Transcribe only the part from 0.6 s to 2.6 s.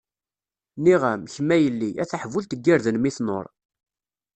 Nniɣ-am, kemm a yelli, a taḥbult